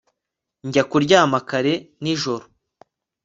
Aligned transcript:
Njya 0.67 0.83
kuryama 0.89 1.39
kare 1.49 1.73
nijoro 2.01 2.45